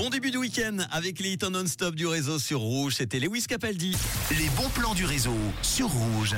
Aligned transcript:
Bon 0.00 0.08
début 0.08 0.30
de 0.30 0.38
week-end 0.38 0.78
avec 0.92 1.20
les 1.20 1.32
hits 1.32 1.44
en 1.44 1.50
non-stop 1.50 1.94
du 1.94 2.06
réseau 2.06 2.38
sur 2.38 2.60
Rouge. 2.60 2.94
C'était 2.96 3.20
Lewis 3.20 3.44
Capaldi. 3.46 3.94
Les 4.30 4.48
bons 4.56 4.70
plans 4.70 4.94
du 4.94 5.04
réseau 5.04 5.36
sur 5.60 5.88
Rouge. 5.88 6.36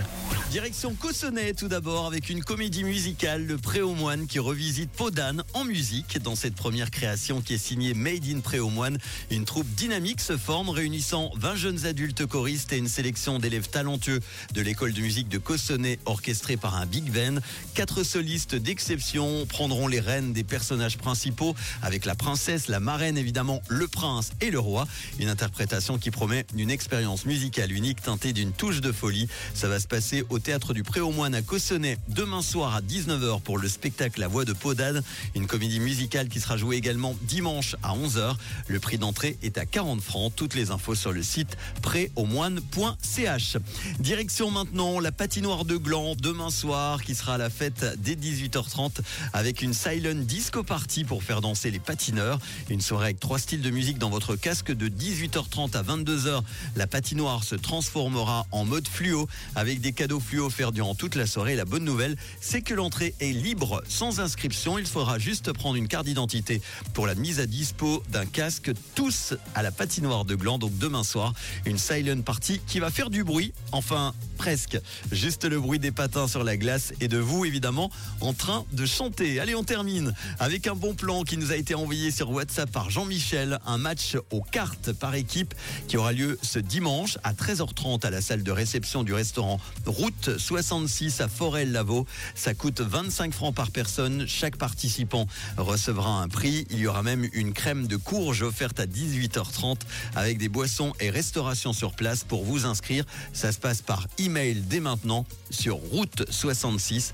Direction 0.50 0.94
Cossonay 0.94 1.54
tout 1.54 1.68
d'abord 1.68 2.06
avec 2.06 2.28
une 2.28 2.42
comédie 2.42 2.82
musicale, 2.82 3.46
Le 3.46 3.58
Préaumoine, 3.58 4.26
qui 4.26 4.40
revisite 4.40 4.90
Podane 4.90 5.44
en 5.54 5.64
musique. 5.64 6.18
Dans 6.18 6.34
cette 6.34 6.56
première 6.56 6.90
création 6.90 7.40
qui 7.40 7.54
est 7.54 7.58
signée 7.58 7.94
Made 7.94 8.26
in 8.26 8.40
Préaumoine, 8.40 8.98
une 9.30 9.44
troupe 9.44 9.68
dynamique 9.76 10.20
se 10.20 10.36
forme 10.36 10.68
réunissant 10.68 11.30
20 11.36 11.54
jeunes 11.54 11.86
adultes 11.86 12.26
choristes 12.26 12.72
et 12.72 12.78
une 12.78 12.88
sélection 12.88 13.38
d'élèves 13.38 13.68
talentueux 13.68 14.18
de 14.54 14.60
l'école 14.60 14.92
de 14.92 15.00
musique 15.00 15.28
de 15.28 15.38
Cossonay 15.38 16.00
orchestrée 16.04 16.56
par 16.56 16.74
un 16.74 16.84
big 16.84 17.12
band. 17.12 17.38
Quatre 17.74 18.02
solistes 18.02 18.56
d'exception 18.56 19.46
prendront 19.46 19.86
les 19.86 20.00
rênes 20.00 20.32
des 20.32 20.44
personnages 20.44 20.98
principaux 20.98 21.54
avec 21.80 22.04
la 22.04 22.16
princesse, 22.16 22.66
la 22.66 22.80
marraine 22.80 23.16
évidemment, 23.16 23.51
le 23.68 23.86
Prince 23.88 24.30
et 24.40 24.50
le 24.50 24.58
Roi. 24.58 24.86
Une 25.18 25.28
interprétation 25.28 25.98
qui 25.98 26.10
promet 26.10 26.46
une 26.56 26.70
expérience 26.70 27.26
musicale 27.26 27.72
unique 27.72 28.00
teintée 28.00 28.32
d'une 28.32 28.52
touche 28.52 28.80
de 28.80 28.92
folie. 28.92 29.28
Ça 29.54 29.68
va 29.68 29.78
se 29.78 29.86
passer 29.86 30.24
au 30.30 30.38
théâtre 30.38 30.72
du 30.72 30.82
Pré-aux-Moines 30.82 31.34
à 31.34 31.42
Cossonay 31.42 31.98
demain 32.08 32.42
soir 32.42 32.74
à 32.74 32.80
19h 32.80 33.42
pour 33.42 33.58
le 33.58 33.68
spectacle 33.68 34.20
La 34.20 34.28
Voix 34.28 34.44
de 34.44 34.52
Podade, 34.52 35.02
une 35.34 35.46
comédie 35.46 35.80
musicale 35.80 36.28
qui 36.28 36.40
sera 36.40 36.56
jouée 36.56 36.76
également 36.76 37.14
dimanche 37.22 37.76
à 37.82 37.94
11h. 37.94 38.36
Le 38.68 38.80
prix 38.80 38.98
d'entrée 38.98 39.36
est 39.42 39.58
à 39.58 39.66
40 39.66 40.00
francs. 40.00 40.32
Toutes 40.34 40.54
les 40.54 40.70
infos 40.70 40.94
sur 40.94 41.12
le 41.12 41.22
site 41.22 41.56
préaumoine.ch. 41.82 43.56
Direction 43.98 44.50
maintenant 44.50 45.00
la 45.00 45.12
patinoire 45.12 45.64
de 45.64 45.76
Gland 45.76 46.14
demain 46.16 46.50
soir 46.50 47.02
qui 47.02 47.14
sera 47.14 47.34
à 47.34 47.38
la 47.38 47.50
fête 47.50 47.84
dès 47.98 48.14
18h30 48.14 49.00
avec 49.32 49.62
une 49.62 49.74
silent 49.74 50.22
disco 50.22 50.62
party 50.62 51.04
pour 51.04 51.22
faire 51.22 51.40
danser 51.40 51.70
les 51.70 51.80
patineurs. 51.80 52.38
Une 52.70 52.80
soirée 52.80 53.06
avec 53.06 53.20
300 53.20 53.41
style 53.42 53.60
de 53.60 53.70
musique 53.70 53.98
dans 53.98 54.08
votre 54.08 54.36
casque 54.36 54.70
de 54.70 54.88
18h30 54.88 55.76
à 55.76 55.82
22h. 55.82 56.42
La 56.76 56.86
patinoire 56.86 57.42
se 57.42 57.56
transformera 57.56 58.46
en 58.52 58.64
mode 58.64 58.86
fluo 58.86 59.26
avec 59.56 59.80
des 59.80 59.92
cadeaux 59.92 60.20
fluo 60.20 60.46
offerts 60.46 60.70
durant 60.70 60.94
toute 60.94 61.16
la 61.16 61.26
soirée. 61.26 61.56
La 61.56 61.64
bonne 61.64 61.84
nouvelle, 61.84 62.16
c'est 62.40 62.62
que 62.62 62.72
l'entrée 62.72 63.16
est 63.18 63.32
libre, 63.32 63.82
sans 63.88 64.20
inscription. 64.20 64.78
Il 64.78 64.86
faudra 64.86 65.18
juste 65.18 65.52
prendre 65.52 65.74
une 65.74 65.88
carte 65.88 66.06
d'identité 66.06 66.62
pour 66.94 67.08
la 67.08 67.16
mise 67.16 67.40
à 67.40 67.46
dispo 67.46 68.04
d'un 68.10 68.26
casque. 68.26 68.70
Tous 68.94 69.34
à 69.56 69.62
la 69.62 69.72
patinoire 69.72 70.24
de 70.24 70.36
Gland, 70.36 70.58
donc 70.58 70.78
demain 70.78 71.02
soir, 71.02 71.34
une 71.66 71.78
silent 71.78 72.22
party 72.22 72.60
qui 72.68 72.78
va 72.78 72.90
faire 72.90 73.10
du 73.10 73.24
bruit. 73.24 73.52
Enfin, 73.72 74.14
presque. 74.38 74.78
Juste 75.10 75.44
le 75.44 75.60
bruit 75.60 75.80
des 75.80 75.90
patins 75.90 76.28
sur 76.28 76.44
la 76.44 76.56
glace 76.56 76.92
et 77.00 77.08
de 77.08 77.18
vous, 77.18 77.44
évidemment, 77.44 77.90
en 78.20 78.34
train 78.34 78.64
de 78.72 78.86
chanter. 78.86 79.40
Allez, 79.40 79.56
on 79.56 79.64
termine 79.64 80.14
avec 80.38 80.68
un 80.68 80.76
bon 80.76 80.94
plan 80.94 81.24
qui 81.24 81.36
nous 81.36 81.50
a 81.50 81.56
été 81.56 81.74
envoyé 81.74 82.12
sur 82.12 82.30
WhatsApp 82.30 82.70
par 82.70 82.88
Jean-Michel. 82.88 83.21
Un 83.66 83.78
match 83.78 84.16
aux 84.30 84.42
cartes 84.42 84.92
par 84.92 85.14
équipe 85.14 85.54
qui 85.86 85.96
aura 85.96 86.12
lieu 86.12 86.38
ce 86.42 86.58
dimanche 86.58 87.18
à 87.22 87.32
13h30 87.32 88.04
à 88.04 88.10
la 88.10 88.20
salle 88.20 88.42
de 88.42 88.50
réception 88.50 89.04
du 89.04 89.14
restaurant 89.14 89.60
Route 89.86 90.38
66 90.38 91.20
à 91.20 91.28
Forel-Lavaux. 91.28 92.06
Ça 92.34 92.52
coûte 92.52 92.80
25 92.80 93.32
francs 93.32 93.54
par 93.54 93.70
personne. 93.70 94.26
Chaque 94.26 94.56
participant 94.56 95.26
recevra 95.56 96.20
un 96.20 96.28
prix. 96.28 96.66
Il 96.70 96.78
y 96.78 96.86
aura 96.86 97.02
même 97.02 97.28
une 97.32 97.52
crème 97.52 97.86
de 97.86 97.96
courge 97.96 98.42
offerte 98.42 98.80
à 98.80 98.86
18h30 98.86 99.76
avec 100.16 100.38
des 100.38 100.48
boissons 100.48 100.92
et 101.00 101.08
restauration 101.08 101.72
sur 101.72 101.92
place 101.92 102.24
pour 102.24 102.44
vous 102.44 102.66
inscrire. 102.66 103.04
Ça 103.32 103.52
se 103.52 103.58
passe 103.58 103.82
par 103.82 104.08
email 104.18 104.62
dès 104.68 104.80
maintenant 104.80 105.24
sur 105.50 105.76
route 105.76 106.24
66 106.28 107.12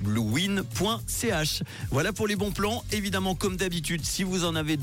bluewin.ch. 0.00 1.62
Voilà 1.90 2.12
pour 2.12 2.28
les 2.28 2.36
bons 2.36 2.52
plans. 2.52 2.84
Évidemment, 2.92 3.34
comme 3.34 3.56
d'habitude, 3.56 4.04
si 4.04 4.22
vous 4.22 4.44
en 4.44 4.54
avez 4.54 4.76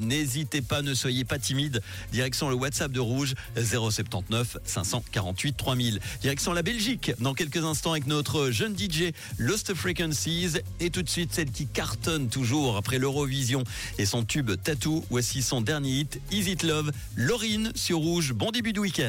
n'hésitez 0.00 0.62
pas, 0.62 0.82
ne 0.82 0.94
soyez 0.94 1.24
pas 1.24 1.38
timide. 1.38 1.82
Direction 2.12 2.48
le 2.48 2.54
WhatsApp 2.54 2.92
de 2.92 3.00
Rouge 3.00 3.34
079 3.56 4.58
548 4.64 5.56
3000. 5.56 6.00
Direction 6.20 6.52
la 6.52 6.62
Belgique 6.62 7.12
dans 7.20 7.34
quelques 7.34 7.64
instants 7.64 7.92
avec 7.92 8.06
notre 8.06 8.50
jeune 8.50 8.76
DJ 8.76 9.12
Lost 9.38 9.74
Frequencies 9.74 10.58
et 10.80 10.90
tout 10.90 11.02
de 11.02 11.08
suite 11.08 11.32
celle 11.32 11.50
qui 11.50 11.66
cartonne 11.66 12.28
toujours 12.28 12.76
après 12.76 12.98
l'Eurovision 12.98 13.64
et 13.98 14.06
son 14.06 14.24
tube 14.24 14.50
Tattoo. 14.62 15.04
Voici 15.10 15.42
son 15.42 15.60
dernier 15.60 16.00
hit, 16.00 16.20
Is 16.32 16.50
It 16.50 16.62
Love, 16.62 16.92
Laurine 17.16 17.72
sur 17.74 17.98
Rouge. 17.98 18.32
Bon 18.32 18.50
début 18.50 18.72
de 18.72 18.80
week-end. 18.80 19.06